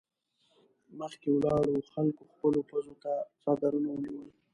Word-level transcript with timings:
مخکې 0.99 1.27
ولاړو 1.31 1.75
خلکو 1.91 2.23
خپلو 2.33 2.59
پزو 2.69 2.93
ته 3.03 3.13
څادرونه 3.43 3.87
ونيول. 3.91 4.29